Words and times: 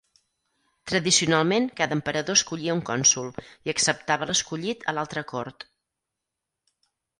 Tradicionalment 0.91 1.67
cada 1.81 1.95
emperador 1.97 2.39
escollia 2.39 2.77
un 2.79 2.81
cònsol 2.89 3.29
i 3.45 3.75
acceptava 3.75 4.31
l'escollit 4.33 4.89
a 4.89 4.97
l'altra 4.99 5.27
cort. 5.35 5.71